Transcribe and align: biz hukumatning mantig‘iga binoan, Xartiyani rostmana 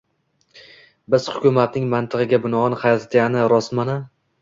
biz 1.15 1.27
hukumatning 1.35 1.87
mantig‘iga 1.93 2.43
binoan, 2.49 2.79
Xartiyani 2.87 3.49
rostmana 3.57 4.05